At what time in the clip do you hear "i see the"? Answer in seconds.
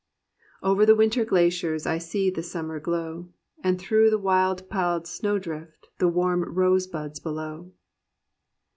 1.85-2.41